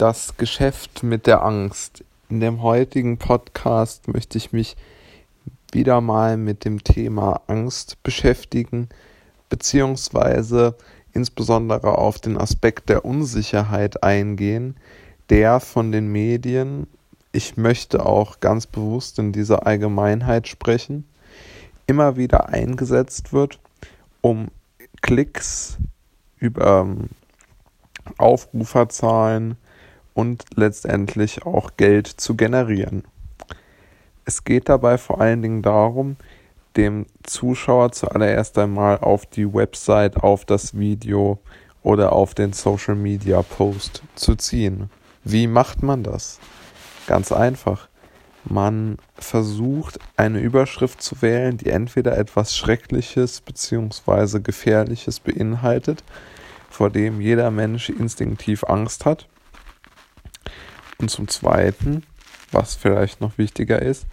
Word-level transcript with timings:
das 0.00 0.38
Geschäft 0.38 1.02
mit 1.02 1.26
der 1.26 1.42
Angst. 1.44 2.04
In 2.30 2.40
dem 2.40 2.62
heutigen 2.62 3.18
Podcast 3.18 4.08
möchte 4.08 4.38
ich 4.38 4.50
mich 4.50 4.78
wieder 5.72 6.00
mal 6.00 6.38
mit 6.38 6.64
dem 6.64 6.82
Thema 6.82 7.42
Angst 7.48 8.02
beschäftigen, 8.02 8.88
beziehungsweise 9.50 10.74
insbesondere 11.12 11.98
auf 11.98 12.18
den 12.18 12.38
Aspekt 12.38 12.88
der 12.88 13.04
Unsicherheit 13.04 14.02
eingehen, 14.02 14.74
der 15.28 15.60
von 15.60 15.92
den 15.92 16.10
Medien, 16.10 16.86
ich 17.32 17.58
möchte 17.58 18.06
auch 18.06 18.40
ganz 18.40 18.66
bewusst 18.66 19.18
in 19.18 19.32
dieser 19.32 19.66
Allgemeinheit 19.66 20.48
sprechen, 20.48 21.04
immer 21.86 22.16
wieder 22.16 22.48
eingesetzt 22.48 23.34
wird, 23.34 23.58
um 24.22 24.48
Klicks 25.02 25.76
über 26.38 26.86
ähm, 26.86 27.10
Aufruferzahlen 28.16 29.58
und 30.14 30.44
letztendlich 30.54 31.44
auch 31.44 31.72
Geld 31.76 32.06
zu 32.06 32.36
generieren. 32.36 33.04
Es 34.24 34.44
geht 34.44 34.68
dabei 34.68 34.98
vor 34.98 35.20
allen 35.20 35.42
Dingen 35.42 35.62
darum, 35.62 36.16
dem 36.76 37.06
Zuschauer 37.24 37.92
zuallererst 37.92 38.56
einmal 38.58 38.98
auf 38.98 39.26
die 39.26 39.52
Website, 39.52 40.16
auf 40.18 40.44
das 40.44 40.78
Video 40.78 41.38
oder 41.82 42.12
auf 42.12 42.34
den 42.34 42.52
Social 42.52 42.94
Media 42.94 43.42
Post 43.42 44.02
zu 44.14 44.36
ziehen. 44.36 44.90
Wie 45.24 45.46
macht 45.46 45.82
man 45.82 46.02
das? 46.02 46.38
Ganz 47.06 47.32
einfach. 47.32 47.88
Man 48.44 48.96
versucht 49.16 49.98
eine 50.16 50.40
Überschrift 50.40 51.02
zu 51.02 51.20
wählen, 51.20 51.58
die 51.58 51.68
entweder 51.70 52.16
etwas 52.16 52.56
Schreckliches 52.56 53.40
bzw. 53.42 54.40
Gefährliches 54.40 55.20
beinhaltet, 55.20 56.02
vor 56.70 56.88
dem 56.88 57.20
jeder 57.20 57.50
Mensch 57.50 57.90
instinktiv 57.90 58.64
Angst 58.64 59.04
hat. 59.04 59.26
Und 61.00 61.10
zum 61.10 61.28
Zweiten, 61.28 62.04
was 62.52 62.74
vielleicht 62.74 63.22
noch 63.22 63.38
wichtiger 63.38 63.80
ist, 63.80 64.06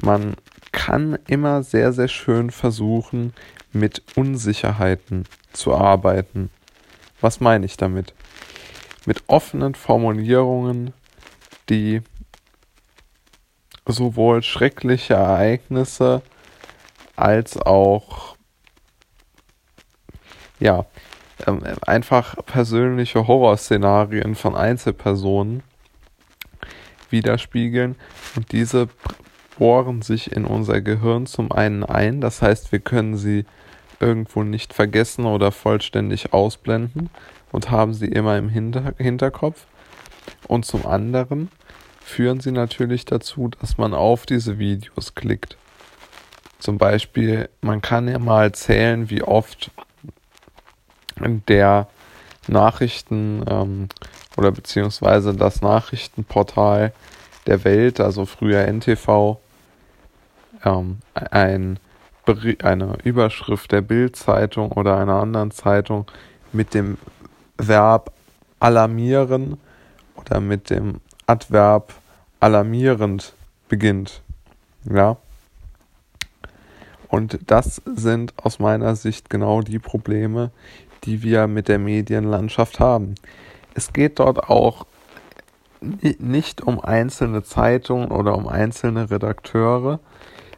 man 0.00 0.34
kann 0.72 1.18
immer 1.26 1.62
sehr, 1.62 1.92
sehr 1.92 2.08
schön 2.08 2.50
versuchen, 2.50 3.34
mit 3.72 4.02
Unsicherheiten 4.16 5.24
zu 5.52 5.74
arbeiten. 5.74 6.50
Was 7.20 7.40
meine 7.40 7.66
ich 7.66 7.76
damit? 7.76 8.14
Mit 9.04 9.24
offenen 9.26 9.74
Formulierungen, 9.74 10.94
die 11.68 12.00
sowohl 13.84 14.42
schreckliche 14.42 15.14
Ereignisse 15.14 16.22
als 17.14 17.58
auch 17.58 18.36
ja, 20.60 20.86
ähm, 21.46 21.62
einfach 21.82 22.36
persönliche 22.46 23.26
Horrorszenarien 23.26 24.34
von 24.34 24.56
Einzelpersonen 24.56 25.62
widerspiegeln. 27.12 27.96
Und 28.36 28.52
diese 28.52 28.88
bohren 29.58 30.02
sich 30.02 30.32
in 30.32 30.44
unser 30.44 30.80
Gehirn 30.80 31.26
zum 31.26 31.52
einen 31.52 31.84
ein, 31.84 32.20
das 32.20 32.42
heißt, 32.42 32.72
wir 32.72 32.80
können 32.80 33.16
sie 33.16 33.44
irgendwo 34.00 34.42
nicht 34.42 34.74
vergessen 34.74 35.26
oder 35.26 35.52
vollständig 35.52 36.32
ausblenden 36.32 37.10
und 37.52 37.70
haben 37.70 37.94
sie 37.94 38.06
immer 38.06 38.36
im 38.36 38.48
Hinter 38.48 38.94
Hinterkopf. 38.98 39.66
Und 40.48 40.64
zum 40.64 40.86
anderen 40.86 41.50
führen 42.00 42.40
sie 42.40 42.50
natürlich 42.50 43.04
dazu, 43.04 43.48
dass 43.60 43.78
man 43.78 43.94
auf 43.94 44.26
diese 44.26 44.58
Videos 44.58 45.14
klickt. 45.14 45.56
Zum 46.58 46.78
Beispiel, 46.78 47.48
man 47.60 47.80
kann 47.82 48.08
ja 48.08 48.18
mal 48.18 48.52
zählen, 48.52 49.10
wie 49.10 49.22
oft 49.22 49.70
der 51.48 51.88
Nachrichten 52.48 53.44
ähm, 53.48 53.88
oder 54.36 54.50
beziehungsweise 54.50 55.34
das 55.34 55.62
Nachrichtenportal 55.62 56.92
der 57.46 57.64
Welt, 57.64 58.00
also 58.00 58.24
früher 58.24 58.66
NTV, 58.66 59.38
ähm, 60.64 60.98
ein, 61.14 61.78
eine 62.62 62.96
Überschrift 63.02 63.72
der 63.72 63.80
Bildzeitung 63.80 64.72
oder 64.72 64.96
einer 64.96 65.20
anderen 65.20 65.50
Zeitung 65.50 66.06
mit 66.52 66.74
dem 66.74 66.98
Verb 67.58 68.12
alarmieren 68.60 69.58
oder 70.14 70.40
mit 70.40 70.70
dem 70.70 71.00
Adverb 71.26 71.94
alarmierend 72.40 73.34
beginnt. 73.68 74.22
Ja. 74.84 75.16
Und 77.08 77.38
das 77.46 77.82
sind 77.94 78.32
aus 78.36 78.58
meiner 78.58 78.96
Sicht 78.96 79.30
genau 79.30 79.60
die 79.60 79.78
Probleme, 79.78 80.50
die 81.04 81.22
wir 81.22 81.46
mit 81.46 81.68
der 81.68 81.78
Medienlandschaft 81.78 82.80
haben. 82.80 83.16
Es 83.74 83.92
geht 83.92 84.18
dort 84.18 84.48
auch 84.48 84.86
nicht 85.80 86.62
um 86.62 86.80
einzelne 86.80 87.42
Zeitungen 87.42 88.10
oder 88.10 88.36
um 88.36 88.46
einzelne 88.46 89.10
Redakteure, 89.10 89.98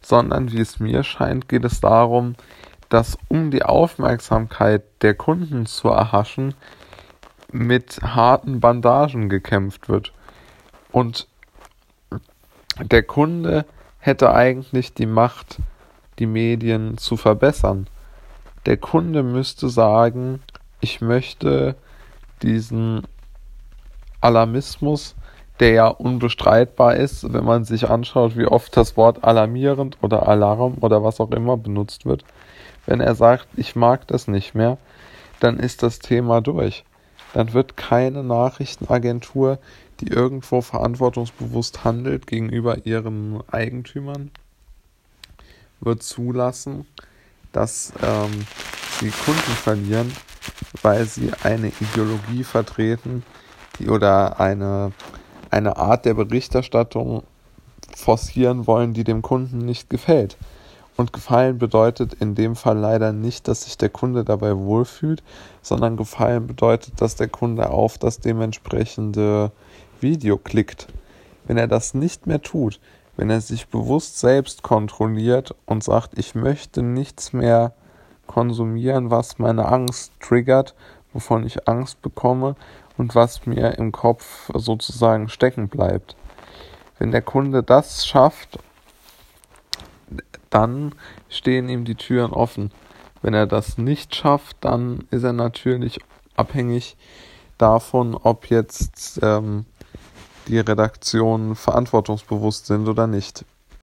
sondern 0.00 0.50
wie 0.50 0.60
es 0.60 0.80
mir 0.80 1.04
scheint, 1.04 1.48
geht 1.48 1.64
es 1.64 1.80
darum, 1.80 2.34
dass 2.88 3.16
um 3.28 3.50
die 3.50 3.62
Aufmerksamkeit 3.62 4.82
der 5.00 5.14
Kunden 5.14 5.66
zu 5.66 5.88
erhaschen, 5.88 6.54
mit 7.50 8.00
harten 8.02 8.60
Bandagen 8.60 9.28
gekämpft 9.28 9.88
wird. 9.88 10.12
Und 10.90 11.28
der 12.80 13.02
Kunde 13.02 13.66
hätte 13.98 14.34
eigentlich 14.34 14.94
die 14.94 15.06
Macht, 15.06 15.58
die 16.18 16.26
Medien 16.26 16.98
zu 16.98 17.16
verbessern. 17.16 17.86
Der 18.66 18.76
Kunde 18.76 19.22
müsste 19.22 19.68
sagen, 19.68 20.42
ich 20.80 21.00
möchte 21.00 21.76
diesen 22.42 23.02
Alarmismus, 24.20 25.14
der 25.60 25.70
ja 25.70 25.86
unbestreitbar 25.88 26.96
ist, 26.96 27.32
wenn 27.32 27.44
man 27.44 27.64
sich 27.64 27.88
anschaut, 27.88 28.36
wie 28.36 28.46
oft 28.46 28.76
das 28.76 28.96
Wort 28.96 29.22
alarmierend 29.22 29.98
oder 30.00 30.28
Alarm 30.28 30.78
oder 30.80 31.04
was 31.04 31.20
auch 31.20 31.30
immer 31.30 31.56
benutzt 31.56 32.06
wird. 32.06 32.24
Wenn 32.86 33.00
er 33.00 33.14
sagt, 33.14 33.46
ich 33.56 33.76
mag 33.76 34.06
das 34.08 34.28
nicht 34.28 34.54
mehr, 34.54 34.78
dann 35.40 35.58
ist 35.58 35.82
das 35.82 35.98
Thema 35.98 36.40
durch. 36.40 36.84
Dann 37.32 37.52
wird 37.52 37.76
keine 37.76 38.22
Nachrichtenagentur, 38.22 39.58
die 40.00 40.08
irgendwo 40.08 40.60
verantwortungsbewusst 40.60 41.84
handelt 41.84 42.26
gegenüber 42.26 42.84
ihren 42.86 43.42
Eigentümern, 43.50 44.30
wird 45.80 46.02
zulassen, 46.02 46.86
dass 47.52 47.92
ähm, 48.02 48.46
sie 48.98 49.10
Kunden 49.10 49.52
verlieren, 49.52 50.12
weil 50.82 51.06
sie 51.06 51.30
eine 51.42 51.72
Ideologie 51.80 52.44
vertreten, 52.44 53.24
die 53.78 53.88
oder 53.88 54.40
eine, 54.40 54.92
eine 55.50 55.76
Art 55.76 56.04
der 56.04 56.14
Berichterstattung 56.14 57.22
forcieren 57.96 58.66
wollen, 58.66 58.94
die 58.94 59.04
dem 59.04 59.22
Kunden 59.22 59.58
nicht 59.58 59.90
gefällt. 59.90 60.36
Und 60.96 61.12
Gefallen 61.12 61.58
bedeutet 61.58 62.14
in 62.14 62.34
dem 62.34 62.54
Fall 62.54 62.76
leider 62.76 63.12
nicht, 63.12 63.48
dass 63.48 63.64
sich 63.64 63.78
der 63.78 63.88
Kunde 63.88 64.24
dabei 64.24 64.56
wohlfühlt, 64.56 65.22
sondern 65.62 65.96
Gefallen 65.96 66.46
bedeutet, 66.46 67.00
dass 67.00 67.16
der 67.16 67.28
Kunde 67.28 67.70
auf 67.70 67.96
das 67.96 68.20
dementsprechende 68.20 69.52
Video 70.00 70.36
klickt. 70.36 70.88
Wenn 71.46 71.56
er 71.56 71.66
das 71.66 71.94
nicht 71.94 72.26
mehr 72.26 72.42
tut, 72.42 72.78
wenn 73.16 73.30
er 73.30 73.40
sich 73.40 73.68
bewusst 73.68 74.18
selbst 74.18 74.62
kontrolliert 74.62 75.54
und 75.66 75.82
sagt, 75.82 76.18
ich 76.18 76.34
möchte 76.34 76.82
nichts 76.82 77.32
mehr 77.32 77.72
konsumieren, 78.32 79.10
was 79.10 79.38
meine 79.38 79.66
Angst 79.66 80.12
triggert, 80.20 80.74
wovon 81.12 81.44
ich 81.44 81.68
Angst 81.68 82.00
bekomme 82.00 82.56
und 82.96 83.14
was 83.14 83.46
mir 83.46 83.78
im 83.78 83.92
Kopf 83.92 84.50
sozusagen 84.54 85.28
stecken 85.28 85.68
bleibt. 85.68 86.16
Wenn 86.98 87.10
der 87.10 87.22
Kunde 87.22 87.62
das 87.62 88.06
schafft, 88.06 88.58
dann 90.48 90.94
stehen 91.28 91.68
ihm 91.68 91.84
die 91.84 91.94
Türen 91.94 92.32
offen. 92.32 92.70
Wenn 93.20 93.34
er 93.34 93.46
das 93.46 93.76
nicht 93.78 94.14
schafft, 94.14 94.56
dann 94.60 95.06
ist 95.10 95.24
er 95.24 95.32
natürlich 95.32 96.00
abhängig 96.34 96.96
davon, 97.58 98.14
ob 98.14 98.46
jetzt 98.46 99.20
ähm, 99.22 99.66
die 100.48 100.58
Redaktionen 100.58 101.54
verantwortungsbewusst 101.54 102.66
sind 102.66 102.88
oder 102.88 103.06
nicht. 103.06 103.44